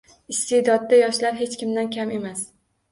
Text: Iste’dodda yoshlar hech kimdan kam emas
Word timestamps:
Iste’dodda 0.35 1.01
yoshlar 1.03 1.39
hech 1.43 1.61
kimdan 1.63 1.95
kam 1.99 2.19
emas 2.21 2.45